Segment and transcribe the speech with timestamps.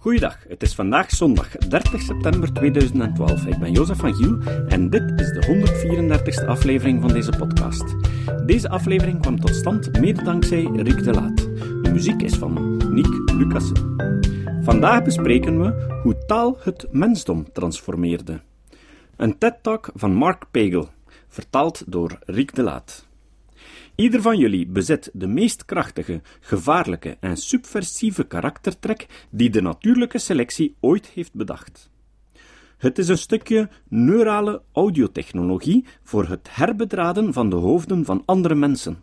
[0.00, 3.46] Goeiedag, het is vandaag zondag 30 september 2012.
[3.46, 7.94] Ik ben Jozef van Giel en dit is de 134ste aflevering van deze podcast.
[8.46, 11.36] Deze aflevering kwam tot stand mede dankzij Rick de Laat.
[11.82, 13.96] De muziek is van Nick Lucassen.
[14.62, 18.40] Vandaag bespreken we hoe taal het mensdom transformeerde.
[19.16, 20.88] Een TED-talk van Mark Pagel,
[21.28, 23.07] vertaald door Rick de Laat.
[24.00, 30.76] Ieder van jullie bezit de meest krachtige, gevaarlijke en subversieve karaktertrek die de natuurlijke selectie
[30.80, 31.90] ooit heeft bedacht.
[32.76, 39.02] Het is een stukje neurale audiotechnologie voor het herbedraden van de hoofden van andere mensen.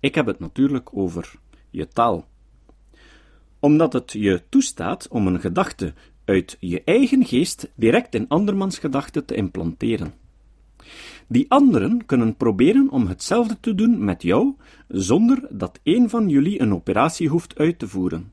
[0.00, 1.34] Ik heb het natuurlijk over
[1.70, 2.26] je taal.
[3.58, 5.94] Omdat het je toestaat om een gedachte
[6.24, 10.20] uit je eigen geest direct in andermans gedachten te implanteren.
[11.30, 14.54] Die anderen kunnen proberen om hetzelfde te doen met jou,
[14.88, 18.32] zonder dat een van jullie een operatie hoeft uit te voeren.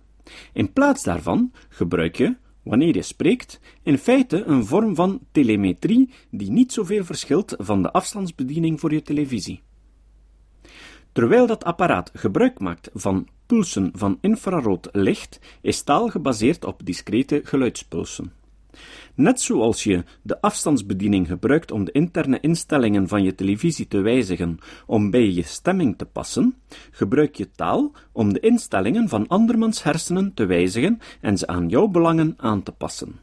[0.53, 6.51] In plaats daarvan gebruik je, wanneer je spreekt, in feite een vorm van telemetrie die
[6.51, 9.61] niet zoveel verschilt van de afstandsbediening voor je televisie.
[11.11, 17.41] Terwijl dat apparaat gebruik maakt van pulsen van infrarood licht, is taal gebaseerd op discrete
[17.43, 18.31] geluidspulsen.
[19.15, 24.59] Net zoals je de afstandsbediening gebruikt om de interne instellingen van je televisie te wijzigen
[24.85, 26.55] om bij je stemming te passen,
[26.91, 31.87] gebruik je taal om de instellingen van andermans hersenen te wijzigen en ze aan jouw
[31.87, 33.19] belangen aan te passen.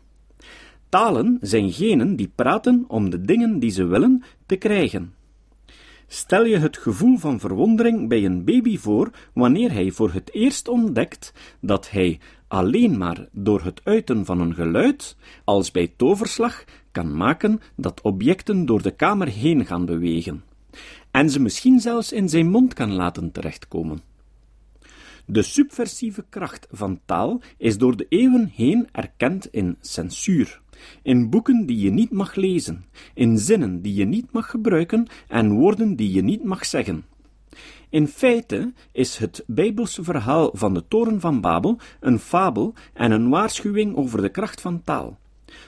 [0.89, 5.15] Talen zijn genen die praten om de dingen die ze willen te krijgen.
[6.07, 10.69] Stel je het gevoel van verwondering bij een baby voor wanneer hij voor het eerst
[10.69, 12.21] ontdekt dat hij
[12.55, 18.67] alleen maar door het uiten van een geluid, als bij toverslag, kan maken dat objecten
[18.67, 20.45] door de kamer heen gaan bewegen,
[21.11, 24.01] en ze misschien zelfs in zijn mond kan laten terechtkomen.
[25.27, 30.61] De subversieve kracht van taal is door de eeuwen heen erkend in censuur,
[31.03, 35.53] in boeken die je niet mag lezen, in zinnen die je niet mag gebruiken en
[35.53, 37.05] woorden die je niet mag zeggen.
[37.89, 43.29] In feite is het Bijbelse verhaal van de Toren van Babel een fabel en een
[43.29, 45.19] waarschuwing over de kracht van taal.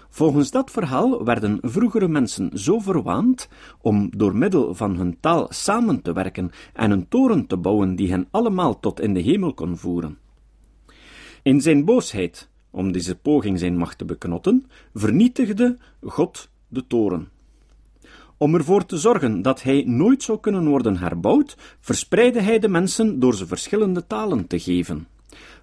[0.09, 3.49] Volgens dat verhaal werden vroegere mensen zo verwaand
[3.81, 8.11] om door middel van hun taal samen te werken en een toren te bouwen die
[8.11, 10.19] hen allemaal tot in de hemel kon voeren.
[11.43, 17.29] In zijn boosheid, om deze poging zijn macht te beknotten, vernietigde God de toren.
[18.39, 23.19] Om ervoor te zorgen dat hij nooit zou kunnen worden herbouwd, verspreidde hij de mensen
[23.21, 25.09] door ze verschillende talen te geven.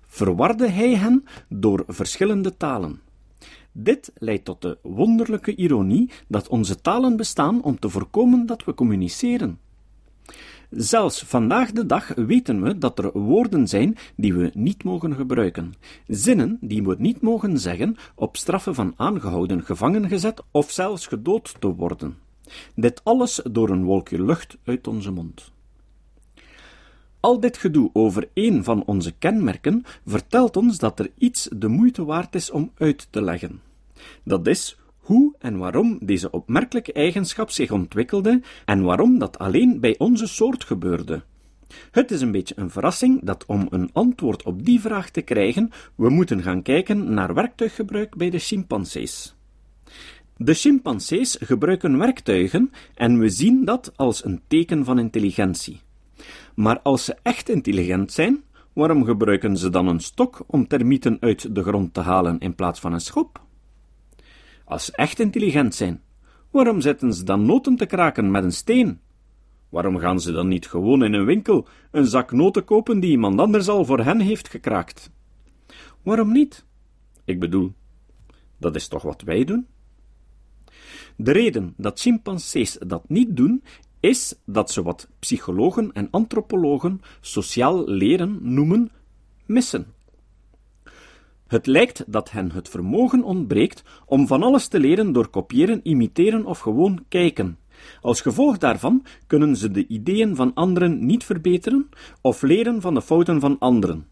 [0.08, 3.02] Verwarde hij hen door verschillende talen.
[3.72, 8.74] Dit leidt tot de wonderlijke ironie dat onze talen bestaan om te voorkomen dat we
[8.74, 9.60] communiceren.
[10.70, 15.74] Zelfs vandaag de dag weten we dat er woorden zijn die we niet mogen gebruiken,
[16.08, 21.56] zinnen die we niet mogen zeggen op straffe van aangehouden, gevangen gezet of zelfs gedood
[21.60, 22.23] te worden.
[22.76, 25.52] Dit alles door een wolkje lucht uit onze mond.
[27.20, 32.06] Al dit gedoe over één van onze kenmerken vertelt ons dat er iets de moeite
[32.06, 33.62] waard is om uit te leggen.
[34.24, 39.96] Dat is hoe en waarom deze opmerkelijke eigenschap zich ontwikkelde en waarom dat alleen bij
[39.98, 41.24] onze soort gebeurde.
[41.92, 45.72] Het is een beetje een verrassing dat om een antwoord op die vraag te krijgen,
[45.96, 49.36] we moeten gaan kijken naar werktuiggebruik bij de chimpansees.
[50.38, 55.82] De chimpansees gebruiken werktuigen en we zien dat als een teken van intelligentie.
[56.56, 58.44] Maar als ze echt intelligent zijn,
[58.74, 62.80] waarom gebruiken ze dan een stok om termieten uit de grond te halen in plaats
[62.80, 63.42] van een schop?
[64.66, 66.02] Als ze echt intelligent zijn,
[66.52, 69.00] waarom zetten ze dan noten te kraken met een steen?
[69.70, 73.40] Waarom gaan ze dan niet gewoon in een winkel een zak noten kopen die iemand
[73.40, 75.12] anders al voor hen heeft gekraakt?
[76.02, 76.66] Waarom niet?
[77.26, 77.74] Ik bedoel,
[78.58, 79.68] dat is toch wat wij doen?
[81.16, 83.64] De reden dat chimpansees dat niet doen,
[84.00, 88.92] is dat ze wat psychologen en antropologen sociaal leren noemen
[89.46, 89.86] missen.
[91.48, 96.46] Het lijkt dat hen het vermogen ontbreekt om van alles te leren door kopiëren, imiteren
[96.46, 97.58] of gewoon kijken.
[98.02, 101.90] Als gevolg daarvan kunnen ze de ideeën van anderen niet verbeteren
[102.22, 104.08] of leren van de fouten van anderen,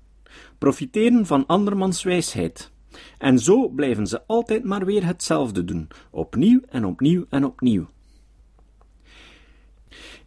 [0.57, 2.70] profiteren van andermans wijsheid.
[3.18, 7.88] En zo blijven ze altijd maar weer hetzelfde doen, opnieuw en opnieuw en opnieuw.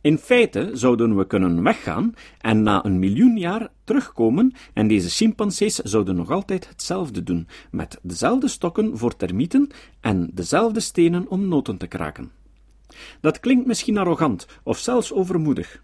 [0.01, 5.75] In feite zouden we kunnen weggaan en na een miljoen jaar terugkomen en deze chimpansees
[5.75, 9.69] zouden nog altijd hetzelfde doen, met dezelfde stokken voor termieten
[10.01, 12.31] en dezelfde stenen om noten te kraken.
[13.21, 15.83] Dat klinkt misschien arrogant of zelfs overmoedig.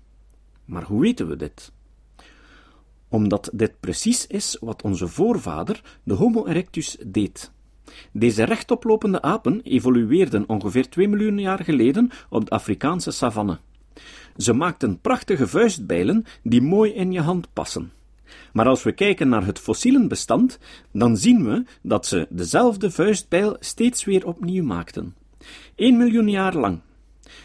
[0.64, 1.72] Maar hoe weten we dit?
[3.10, 7.52] Omdat dit precies is wat onze voorvader, de Homo erectus, deed.
[8.12, 13.58] Deze rechtoplopende apen evolueerden ongeveer 2 miljoen jaar geleden op de Afrikaanse savanne.
[14.36, 17.92] Ze maakten prachtige vuistbijlen die mooi in je hand passen.
[18.52, 20.58] Maar als we kijken naar het fossielen bestand,
[20.92, 25.14] dan zien we dat ze dezelfde vuistbijl steeds weer opnieuw maakten.
[25.74, 26.80] 1 miljoen jaar lang.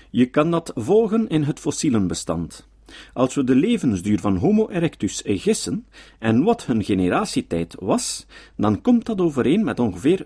[0.10, 2.68] Je kan dat volgen in het fossielen bestand.
[3.14, 5.86] Als we de levensduur van Homo erectus gissen
[6.20, 8.26] en wat hun generatietijd was,
[8.58, 10.26] dan komt dat overeen met ongeveer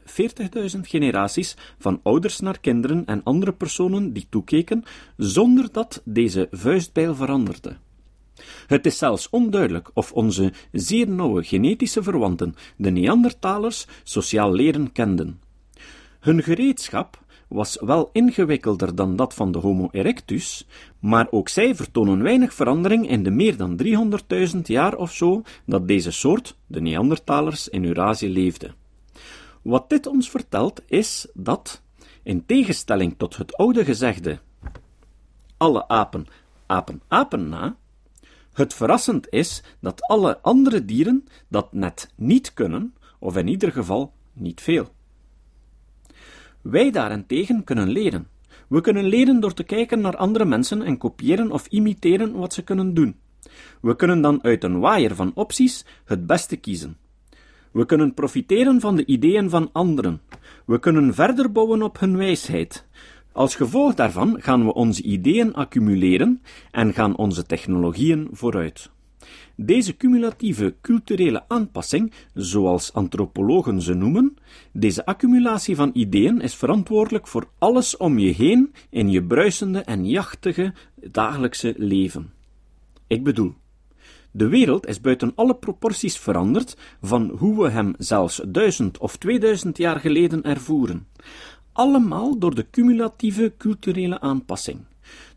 [0.75, 4.83] 40.000 generaties van ouders naar kinderen en andere personen die toekeken,
[5.17, 7.77] zonder dat deze vuistbijl veranderde.
[8.67, 15.41] Het is zelfs onduidelijk of onze zeer nauwe genetische verwanten, de Neandertalers, sociaal leren kenden.
[16.19, 20.67] Hun gereedschap was wel ingewikkelder dan dat van de Homo erectus,
[20.99, 23.79] maar ook zij vertonen weinig verandering in de meer dan
[24.53, 28.73] 300.000 jaar of zo dat deze soort, de Neandertalers, in Eurazië leefde.
[29.61, 31.81] Wat dit ons vertelt is dat,
[32.23, 34.39] in tegenstelling tot het oude gezegde:
[35.57, 36.27] alle apen
[36.65, 37.75] apen apen na,
[38.53, 44.13] het verrassend is dat alle andere dieren dat net niet kunnen, of in ieder geval
[44.33, 44.89] niet veel.
[46.61, 48.27] Wij daarentegen kunnen leren.
[48.67, 52.63] We kunnen leren door te kijken naar andere mensen en kopiëren of imiteren wat ze
[52.63, 53.15] kunnen doen.
[53.81, 56.97] We kunnen dan uit een waaier van opties het beste kiezen.
[57.71, 60.21] We kunnen profiteren van de ideeën van anderen.
[60.65, 62.87] We kunnen verder bouwen op hun wijsheid.
[63.31, 66.41] Als gevolg daarvan gaan we onze ideeën accumuleren
[66.71, 68.89] en gaan onze technologieën vooruit.
[69.55, 74.37] Deze cumulatieve culturele aanpassing, zoals antropologen ze noemen,
[74.71, 80.05] deze accumulatie van ideeën is verantwoordelijk voor alles om je heen in je bruisende en
[80.05, 82.31] jachtige dagelijkse leven.
[83.07, 83.53] Ik bedoel,
[84.31, 89.77] de wereld is buiten alle proporties veranderd van hoe we hem zelfs duizend of tweeduizend
[89.77, 91.07] jaar geleden ervoeren.
[91.71, 94.79] Allemaal door de cumulatieve culturele aanpassing.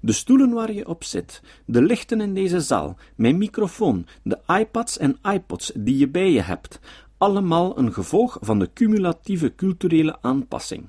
[0.04, 4.99] De stoelen waar je op zit, de lichten in deze zaal, mijn microfoon, de iPads
[4.99, 6.81] en iPods die je bij je hebt,
[7.19, 10.88] allemaal een gevolg van de cumulatieve culturele aanpassing.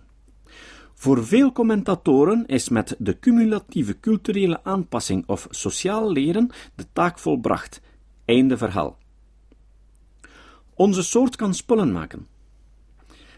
[0.93, 7.81] Voor veel commentatoren is met de cumulatieve culturele aanpassing of sociaal leren de taak volbracht.
[8.25, 8.97] Einde verhaal.
[10.73, 12.27] Onze soort kan spullen maken.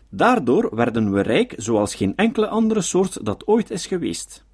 [0.09, 4.44] Daardoor werden we rijk zoals geen enkele andere soort dat ooit is geweest.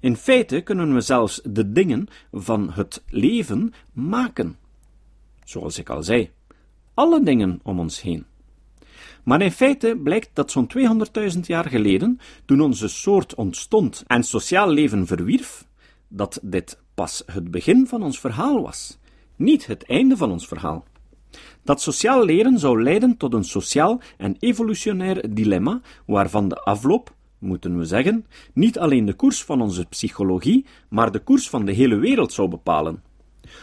[0.00, 4.56] In feite kunnen we zelfs de dingen van het leven maken.
[5.44, 6.30] Zoals ik al zei,
[6.94, 8.24] alle dingen om ons heen.
[9.24, 10.70] Maar in feite blijkt dat zo'n
[11.34, 15.66] 200.000 jaar geleden, toen onze soort ontstond en sociaal leven verwierf,
[16.08, 18.98] dat dit pas het begin van ons verhaal was,
[19.36, 20.84] niet het einde van ons verhaal.
[21.62, 27.14] Dat sociaal leren zou leiden tot een sociaal en evolutionair dilemma, waarvan de afloop,
[27.44, 31.72] moeten we zeggen, niet alleen de koers van onze psychologie, maar de koers van de
[31.72, 33.02] hele wereld zou bepalen.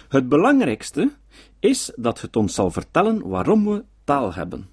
[0.07, 1.12] Het belangrijkste
[1.60, 4.69] is dat het ons zal vertellen waarom we taal hebben.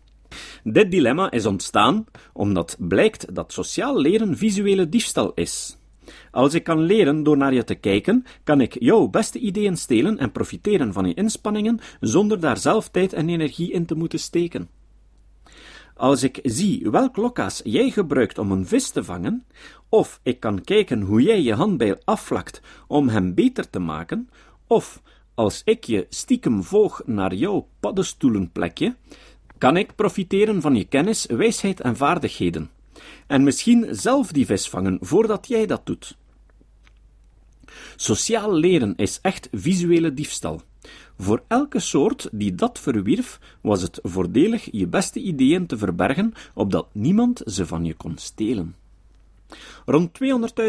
[0.64, 5.78] Dit dilemma is ontstaan omdat blijkt dat sociaal leren visuele diefstal is.
[6.30, 10.18] Als ik kan leren door naar je te kijken, kan ik jouw beste ideeën stelen
[10.18, 14.68] en profiteren van je inspanningen zonder daar zelf tijd en energie in te moeten steken.
[15.98, 19.44] Als ik zie welk lokaas jij gebruikt om een vis te vangen,
[19.88, 24.30] of ik kan kijken hoe jij je handbijl afvlakt om hem beter te maken,
[24.66, 25.02] of
[25.34, 28.96] als ik je stiekem volg naar jouw paddenstoelenplekje,
[29.58, 32.70] kan ik profiteren van je kennis, wijsheid en vaardigheden.
[33.26, 36.16] En misschien zelf die vis vangen voordat jij dat doet.
[37.96, 40.62] Sociaal leren is echt visuele diefstal.
[41.20, 46.88] Voor elke soort die dat verwierf, was het voordelig je beste ideeën te verbergen, opdat
[46.92, 48.74] niemand ze van je kon stelen.
[49.86, 50.18] Rond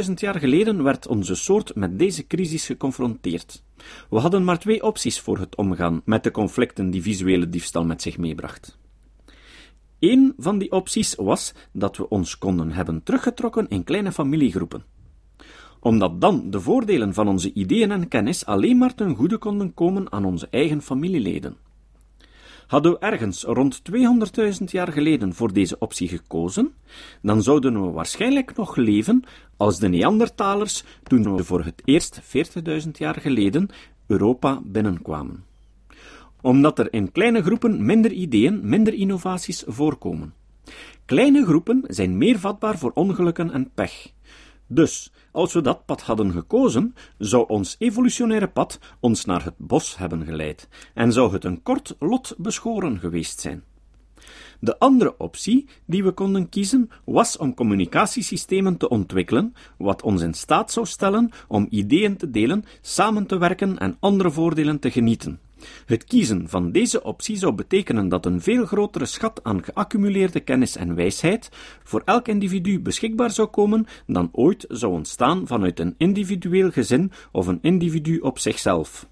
[0.05, 3.63] 200.000 jaar geleden werd onze soort met deze crisis geconfronteerd.
[4.09, 8.01] We hadden maar twee opties voor het omgaan met de conflicten die visuele diefstal met
[8.01, 8.77] zich meebracht.
[9.99, 14.83] Een van die opties was dat we ons konden hebben teruggetrokken in kleine familiegroepen
[15.79, 20.11] omdat dan de voordelen van onze ideeën en kennis alleen maar ten goede konden komen
[20.11, 21.57] aan onze eigen familieleden.
[22.67, 23.81] Hadden we ergens rond
[24.59, 26.73] 200.000 jaar geleden voor deze optie gekozen,
[27.21, 29.23] dan zouden we waarschijnlijk nog leven
[29.57, 32.21] als de Neandertalers toen we voor het eerst
[32.85, 33.69] 40.000 jaar geleden
[34.07, 35.43] Europa binnenkwamen.
[36.41, 40.33] Omdat er in kleine groepen minder ideeën, minder innovaties voorkomen.
[41.05, 44.11] Kleine groepen zijn meer vatbaar voor ongelukken en pech.
[44.67, 49.97] Dus Als we dat pad hadden gekozen, zou ons evolutionaire pad ons naar het bos
[49.97, 53.63] hebben geleid, en zou het een kort lot beschoren geweest zijn.
[54.59, 60.33] De andere optie die we konden kiezen was om communicatiesystemen te ontwikkelen, wat ons in
[60.33, 65.39] staat zou stellen om ideeën te delen, samen te werken en andere voordelen te genieten.
[65.85, 70.75] Het kiezen van deze optie zou betekenen dat een veel grotere schat aan geaccumuleerde kennis
[70.75, 71.49] en wijsheid
[71.83, 77.47] voor elk individu beschikbaar zou komen dan ooit zou ontstaan vanuit een individueel gezin of
[77.47, 79.07] een individu op zichzelf.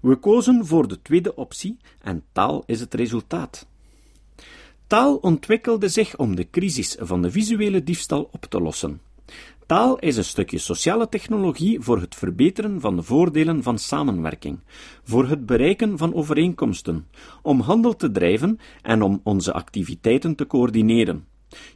[0.00, 3.66] We kozen voor de tweede optie en taal is het resultaat.
[4.86, 9.00] Taal ontwikkelde zich om de crisis van de visuele diefstal op te lossen.
[9.66, 14.58] Taal is een stukje sociale technologie voor het verbeteren van de voordelen van samenwerking,
[15.04, 17.06] voor het bereiken van overeenkomsten,
[17.42, 21.26] om handel te drijven en om onze activiteiten te coördineren.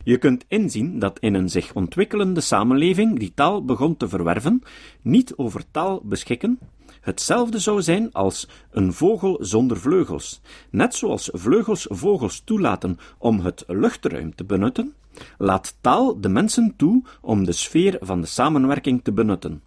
[0.04, 4.62] Je kunt inzien dat in een zich ontwikkelende samenleving die taal begon te verwerven,
[5.02, 6.58] niet over taal beschikken,
[7.00, 10.40] hetzelfde zou zijn als een vogel zonder vleugels.
[10.70, 14.94] Net zoals vleugels vogels toelaten om het luchtruim te benutten,
[15.38, 19.62] laat taal de mensen toe om de sfeer van de samenwerking te benutten.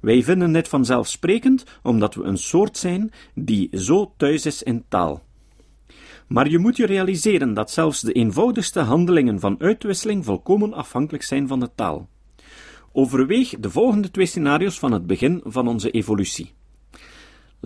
[0.00, 5.22] Wij vinden dit vanzelfsprekend omdat we een soort zijn die zo thuis is in taal.
[6.26, 11.48] Maar je moet je realiseren dat zelfs de eenvoudigste handelingen van uitwisseling volkomen afhankelijk zijn
[11.48, 12.08] van de taal.
[12.92, 16.52] Overweeg de volgende twee scenario's van het begin van onze evolutie.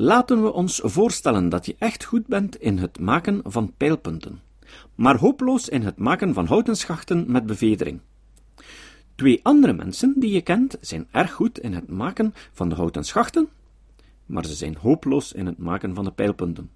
[0.01, 4.41] Laten we ons voorstellen dat je echt goed bent in het maken van pijlpunten,
[4.95, 8.01] maar hopeloos in het maken van houten schachten met bevedering.
[9.15, 13.05] Twee andere mensen die je kent zijn erg goed in het maken van de houten
[13.05, 13.49] schachten,
[14.27, 16.71] maar ze zijn hopeloos in het maken van de pijlpunten.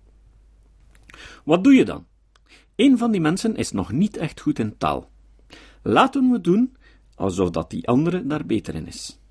[1.44, 2.06] Wat doe je dan?
[2.76, 5.10] Een van die mensen is nog niet echt goed in taal.
[5.82, 6.76] Laten we doen
[7.14, 9.21] alsof dat die andere daar beter in is.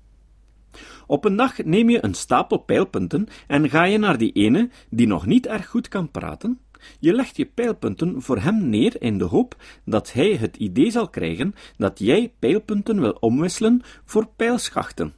[1.06, 5.06] Op een dag neem je een stapel pijlpunten en ga je naar die ene die
[5.06, 6.60] nog niet erg goed kan praten.
[6.98, 11.08] Je legt je pijlpunten voor hem neer in de hoop dat hij het idee zal
[11.08, 15.14] krijgen dat jij pijlpunten wil omwisselen voor pijlschachten.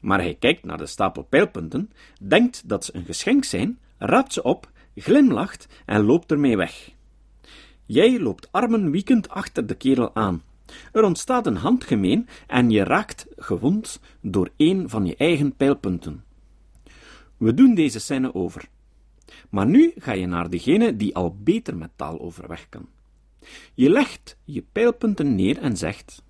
[0.00, 1.90] Maar hij kijkt naar de stapel pijlpunten,
[2.22, 6.90] denkt dat ze een geschenk zijn, raapt ze op, glimlacht en loopt ermee weg.
[7.86, 10.42] Jij loopt armen wiekend achter de kerel aan.
[10.92, 16.24] Er ontstaat een handgemeen en je raakt gewond door een van je eigen pijlpunten.
[17.36, 18.68] We doen deze scène over.
[19.50, 22.88] Maar nu ga je naar degene die al beter met taal overweg kan.
[23.74, 26.22] Je legt je pijlpunten neer en zegt: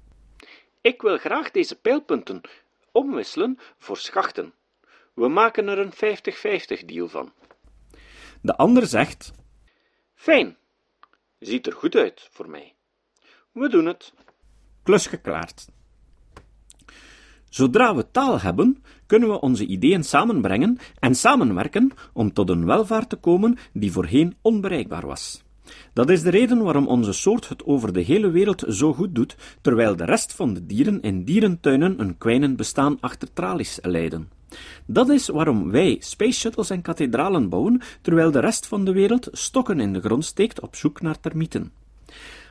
[0.81, 2.41] Ik wil graag deze pijlpunten
[2.93, 4.53] omwisselen voor schachten.
[5.15, 5.93] We maken er een
[6.83, 7.33] 50-50 deal van.
[8.41, 9.33] De ander zegt:
[10.15, 10.57] Fijn,
[11.39, 12.75] ziet er goed uit voor mij.
[13.53, 14.13] We doen het
[14.89, 15.69] klus geklaard.
[17.49, 23.09] Zodra we taal hebben, kunnen we onze ideeën samenbrengen en samenwerken om tot een welvaart
[23.09, 25.43] te komen die voorheen onbereikbaar was.
[25.93, 29.37] Dat is de reden waarom onze soort het over de hele wereld zo goed doet,
[29.61, 34.31] terwijl de rest van de dieren in dierentuinen een kwijnend bestaan achter tralies leiden.
[34.87, 39.29] Dat is waarom wij space shuttles en kathedralen bouwen, terwijl de rest van de wereld
[39.33, 41.73] stokken in de grond steekt op zoek naar termieten.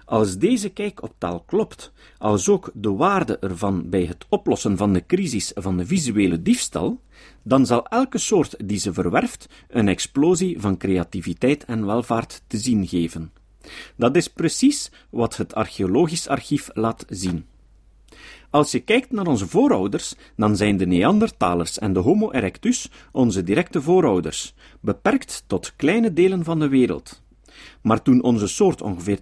[0.07, 4.93] Als deze kijk op taal klopt, als ook de waarde ervan bij het oplossen van
[4.93, 7.01] de crisis van de visuele diefstal,
[7.43, 12.87] dan zal elke soort die ze verwerft een explosie van creativiteit en welvaart te zien
[12.87, 13.31] geven.
[13.95, 17.45] Dat is precies wat het archeologisch archief laat zien.
[18.49, 23.43] Als je kijkt naar onze voorouders, dan zijn de Neandertalers en de Homo erectus onze
[23.43, 27.25] directe voorouders, beperkt tot kleine delen van de wereld.
[27.81, 29.19] Maar toen onze soort ongeveer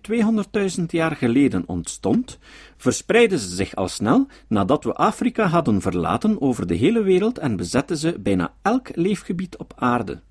[0.77, 2.39] 200.000 jaar geleden ontstond,
[2.77, 7.55] verspreidden ze zich al snel nadat we Afrika hadden verlaten over de hele wereld en
[7.55, 10.21] bezetten ze bijna elk leefgebied op aarde.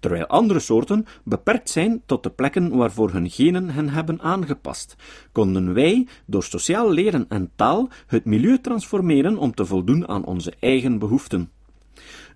[0.00, 4.96] Terwijl andere soorten beperkt zijn tot de plekken waarvoor hun genen hen hebben aangepast,
[5.32, 10.52] konden wij door sociaal leren en taal het milieu transformeren om te voldoen aan onze
[10.60, 11.50] eigen behoeften.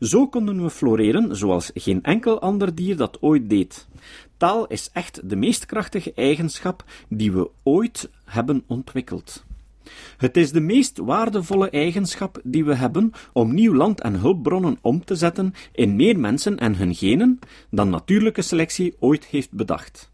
[0.02, 3.88] Zo konden we floreren zoals geen enkel ander dier dat ooit deed.
[4.36, 9.44] Taal is echt de meest krachtige eigenschap die we ooit hebben ontwikkeld.
[10.16, 15.04] Het is de meest waardevolle eigenschap die we hebben om nieuw land en hulpbronnen om
[15.04, 17.38] te zetten in meer mensen en hun genen
[17.70, 20.10] dan natuurlijke selectie ooit heeft bedacht.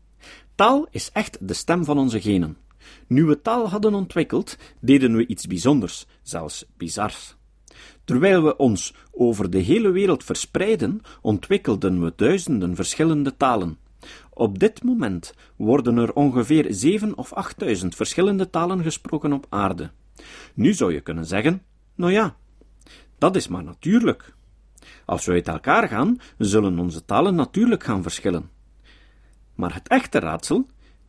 [0.54, 2.57] Taal is echt de stem van onze genen.
[3.07, 7.38] Nu we taal hadden ontwikkeld, deden we iets bijzonders, zelfs bizars.
[8.08, 13.78] Terwijl we ons over de hele wereld verspreiden, ontwikkelden we duizenden verschillende talen.
[14.30, 19.90] Op dit moment worden er ongeveer zeven of achtduizend verschillende talen gesproken op aarde.
[20.54, 21.62] Nu zou je kunnen zeggen,
[21.94, 22.36] Nou ja,
[23.18, 24.34] dat is maar natuurlijk.
[25.04, 28.50] Als we uit elkaar gaan, zullen onze talen natuurlijk gaan verschillen.
[29.54, 30.66] Maar het echte raadsel,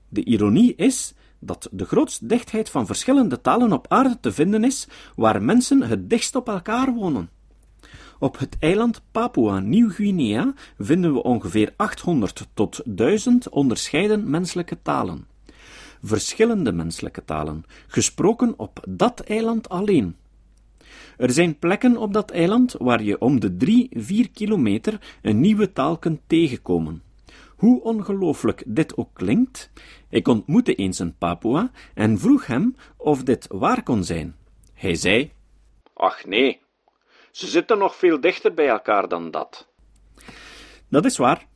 [0.09, 4.87] de ironie is dat de grootste dichtheid van verschillende talen op aarde te vinden is
[5.15, 7.29] waar mensen het dichtst op elkaar wonen.
[8.19, 15.27] Op het eiland Papua-Nieuw-Guinea vinden we ongeveer 800 tot 1000 onderscheiden menselijke talen.
[16.03, 20.15] Verschillende menselijke talen, gesproken op dat eiland alleen.
[21.17, 23.87] Er zijn plekken op dat eiland waar je om de
[24.27, 27.01] 3-4 kilometer een nieuwe taal kunt tegenkomen.
[27.59, 29.71] Hoe ongelooflijk dit ook klinkt,
[30.09, 34.35] ik ontmoette eens een Papua en vroeg hem of dit waar kon zijn.
[34.73, 35.31] Hij zei:
[35.93, 36.61] Ach nee,
[37.31, 39.67] ze zitten nog veel dichter bij elkaar dan dat.
[40.89, 41.47] Dat is waar.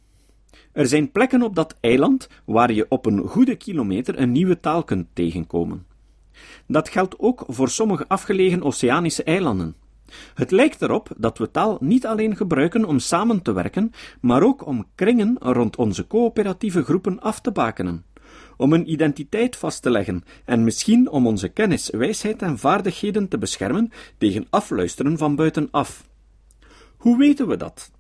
[0.72, 4.84] Er zijn plekken op dat eiland waar je op een goede kilometer een nieuwe taal
[4.84, 5.88] kunt tegenkomen.
[6.68, 9.76] Dat geldt ook voor sommige afgelegen oceanische eilanden.
[10.34, 13.92] Het lijkt erop dat we taal niet alleen gebruiken om samen te werken,
[14.22, 18.06] maar ook om kringen rond onze coöperatieve groepen af te bakenen,
[18.58, 23.38] om een identiteit vast te leggen en misschien om onze kennis, wijsheid en vaardigheden te
[23.38, 26.08] beschermen tegen afluisteren van buitenaf.
[26.98, 27.92] Hoe weten we dat?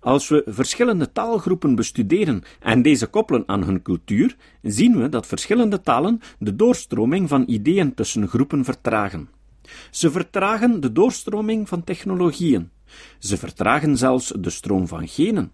[0.00, 5.80] Als we verschillende taalgroepen bestuderen en deze koppelen aan hun cultuur, zien we dat verschillende
[5.80, 9.28] talen de doorstroming van ideeën tussen groepen vertragen.
[9.90, 12.70] Ze vertragen de doorstroming van technologieën.
[13.18, 15.52] Ze vertragen zelfs de stroom van genen.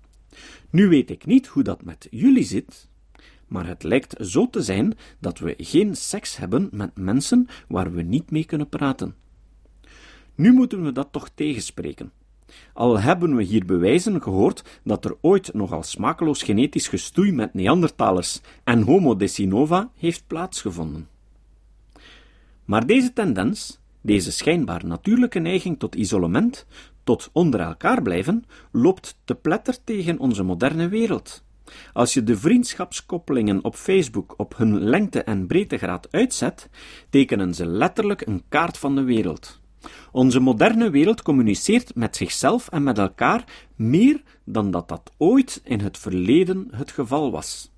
[0.71, 2.89] Nu weet ik niet hoe dat met jullie zit,
[3.47, 8.03] maar het lijkt zo te zijn dat we geen seks hebben met mensen waar we
[8.03, 9.15] niet mee kunnen praten.
[10.35, 12.13] Nu moeten we dat toch tegenspreken.
[12.73, 18.41] Al hebben we hier bewijzen gehoord dat er ooit nogal smakeloos genetisch gestoei met Neandertalers
[18.65, 21.09] en Homo decinova heeft plaatsgevonden.
[22.65, 26.67] Maar deze tendens, deze schijnbaar natuurlijke neiging tot isolement,
[27.05, 31.45] tot onder elkaar blijven, loopt te pletter tegen onze moderne wereld.
[31.93, 36.69] Als je de vriendschapskoppelingen op Facebook op hun lengte- en breedtegraad uitzet,
[37.11, 39.61] tekenen ze letterlijk een kaart van de wereld.
[40.13, 43.45] Onze moderne wereld communiceert met zichzelf en met elkaar
[43.77, 47.71] meer dan dat dat ooit in het verleden het geval was.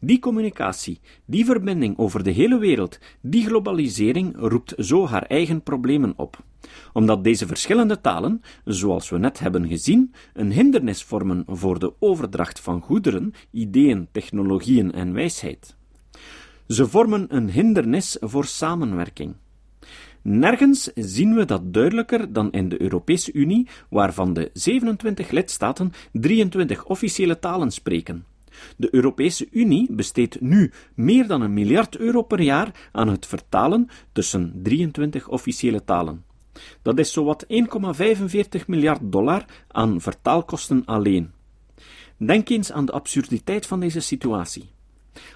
[0.00, 6.12] Die communicatie, die verbinding over de hele wereld, die globalisering roept zo haar eigen problemen
[6.16, 6.44] op,
[6.92, 12.60] omdat deze verschillende talen, zoals we net hebben gezien, een hindernis vormen voor de overdracht
[12.60, 15.76] van goederen, ideeën, technologieën en wijsheid.
[16.66, 19.34] Ze vormen een hindernis voor samenwerking.
[20.22, 26.84] Nergens zien we dat duidelijker dan in de Europese Unie, waarvan de 27 lidstaten 23
[26.84, 28.24] officiële talen spreken.
[28.76, 33.88] De Europese Unie besteedt nu meer dan een miljard euro per jaar aan het vertalen
[34.12, 36.24] tussen 23 officiële talen.
[36.82, 41.30] Dat is zowat 1,45 miljard dollar aan vertaalkosten alleen.
[42.16, 44.70] Denk eens aan de absurditeit van deze situatie.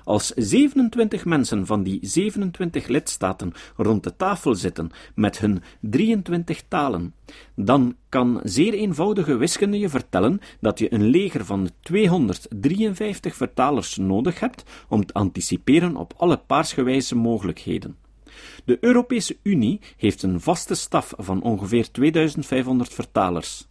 [0.05, 7.15] Als 27 mensen van die 27 lidstaten rond de tafel zitten met hun 23 talen,
[7.57, 14.41] dan kan zeer eenvoudige wiskunde je vertellen dat je een leger van 253 vertalers nodig
[14.41, 17.97] hebt om te anticiperen op alle paarsgewijze mogelijkheden.
[18.65, 23.67] De Europese Unie heeft een vaste staf van ongeveer 2500 vertalers.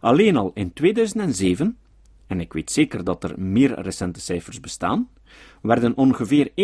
[0.00, 1.76] Alleen al in 2007,
[2.26, 5.08] en ik weet zeker dat er meer recente cijfers bestaan,
[5.62, 6.54] werden ongeveer 1,3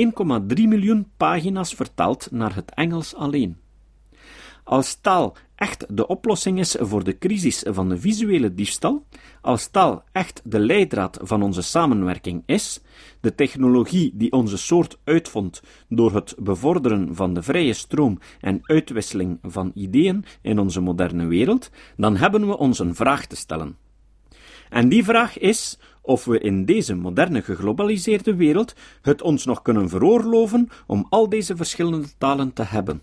[0.54, 3.56] miljoen pagina's vertaald naar het Engels alleen.
[4.64, 9.04] Als taal echt de oplossing is voor de crisis van de visuele diefstal,
[9.40, 12.80] als taal echt de leidraad van onze samenwerking is,
[13.20, 19.38] de technologie die onze soort uitvond door het bevorderen van de vrije stroom en uitwisseling
[19.42, 23.76] van ideeën in onze moderne wereld, dan hebben we ons een vraag te stellen.
[24.70, 29.88] En die vraag is of we in deze moderne geglobaliseerde wereld het ons nog kunnen
[29.88, 33.02] veroorloven om al deze verschillende talen te hebben.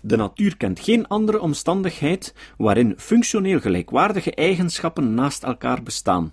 [0.00, 6.32] De natuur kent geen andere omstandigheid waarin functioneel gelijkwaardige eigenschappen naast elkaar bestaan.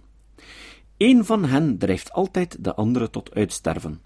[0.97, 4.01] Eén van hen drijft altijd de andere tot uitsterven.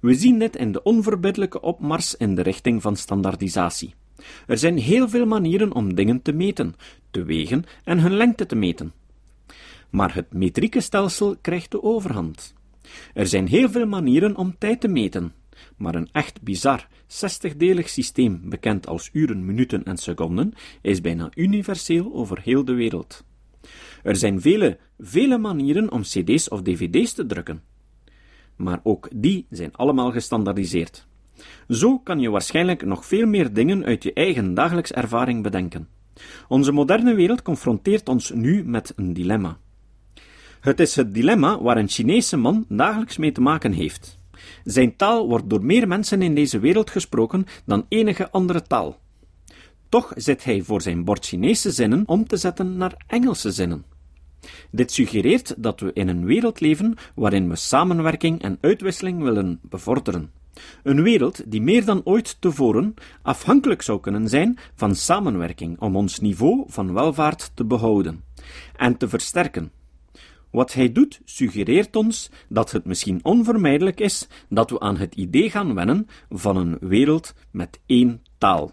[0.00, 3.94] We zien dit in de onverbiddelijke opmars in de richting van standaardisatie.
[4.46, 6.74] Er zijn heel veel manieren om dingen te meten,
[7.10, 8.92] te wegen en hun lengte te meten
[9.90, 12.54] maar het metrieke stelsel krijgt de overhand.
[13.14, 15.32] Er zijn heel veel manieren om tijd te meten,
[15.76, 22.14] maar een echt bizar, zestigdelig systeem, bekend als uren, minuten en seconden, is bijna universeel
[22.14, 23.24] over heel de wereld.
[24.02, 27.62] Er zijn vele, vele manieren om cd's of dvd's te drukken.
[28.56, 31.06] Maar ook die zijn allemaal gestandaardiseerd.
[31.68, 35.88] Zo kan je waarschijnlijk nog veel meer dingen uit je eigen dagelijks ervaring bedenken.
[36.48, 39.58] Onze moderne wereld confronteert ons nu met een dilemma.
[40.60, 44.18] Het is het dilemma waar een Chinese man dagelijks mee te maken heeft.
[44.64, 48.98] Zijn taal wordt door meer mensen in deze wereld gesproken dan enige andere taal.
[49.88, 53.84] Toch zit hij voor zijn bord Chinese zinnen om te zetten naar Engelse zinnen.
[54.70, 60.30] Dit suggereert dat we in een wereld leven waarin we samenwerking en uitwisseling willen bevorderen.
[60.82, 66.18] Een wereld die meer dan ooit tevoren afhankelijk zou kunnen zijn van samenwerking om ons
[66.18, 68.24] niveau van welvaart te behouden
[68.76, 69.70] en te versterken.
[70.50, 75.50] Wat hij doet suggereert ons dat het misschien onvermijdelijk is dat we aan het idee
[75.50, 78.72] gaan wennen van een wereld met één taal.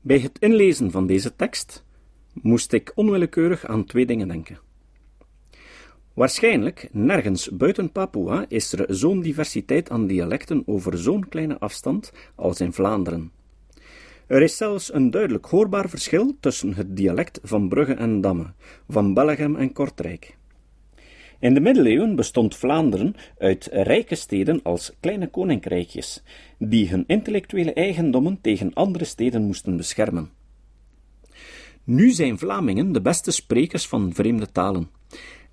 [0.00, 1.84] Bij het inlezen van deze tekst
[2.32, 4.58] moest ik onwillekeurig aan twee dingen denken.
[6.14, 12.60] Waarschijnlijk, nergens buiten Papua is er zo'n diversiteit aan dialecten over zo'n kleine afstand als
[12.60, 13.32] in Vlaanderen.
[14.26, 18.52] Er is zelfs een duidelijk hoorbaar verschil tussen het dialect van Brugge en Damme,
[18.88, 20.36] van Bellegem en Kortrijk.
[21.38, 26.22] In de middeleeuwen bestond Vlaanderen uit rijke steden als kleine koninkrijkjes,
[26.58, 30.30] die hun intellectuele eigendommen tegen andere steden moesten beschermen.
[31.84, 34.90] Nu zijn Vlamingen de beste sprekers van vreemde talen,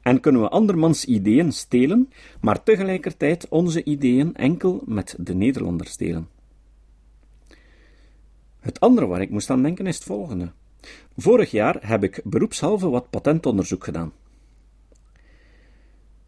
[0.02, 2.10] en kunnen we andermans ideeën stelen,
[2.42, 6.28] maar tegelijkertijd onze ideeën enkel met de Nederlanders delen.
[8.62, 10.52] Het andere waar ik moest aan denken is het volgende.
[11.18, 14.14] Vorig jaar heb ik beroepshalve wat patentonderzoek gedaan.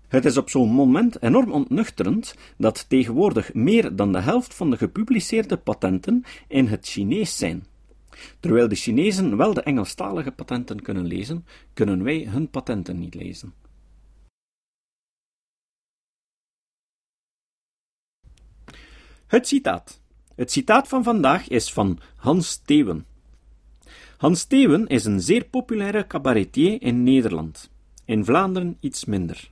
[0.07, 4.77] Het is op zo'n moment enorm ontnuchterend dat tegenwoordig meer dan de helft van de
[4.77, 7.65] gepubliceerde patenten in het Chinees zijn.
[8.39, 13.53] Terwijl de Chinezen wel de Engelstalige patenten kunnen lezen, kunnen wij hun patenten niet lezen.
[19.27, 20.02] Het citaat.
[20.35, 23.05] Het citaat van vandaag is van Hans Theeuwen.
[24.17, 27.69] Hans Theeuwen is een zeer populaire cabaretier in Nederland,
[28.05, 29.51] in Vlaanderen iets minder.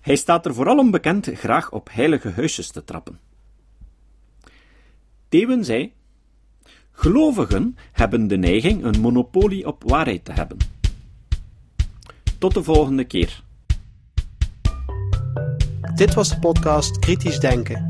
[0.00, 3.18] Hij staat er vooral om bekend graag op heilige huisjes te trappen.
[5.28, 5.92] Theeuwen zei:
[6.92, 10.58] Gelovigen hebben de neiging een monopolie op waarheid te hebben.
[12.38, 13.42] Tot de volgende keer.
[15.94, 17.89] Dit was de podcast Kritisch Denken.